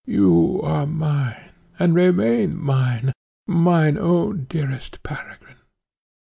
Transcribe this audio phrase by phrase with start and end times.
[0.07, 3.13] You are mine, and remain mine,
[3.45, 5.59] mine own dearest Peregrine."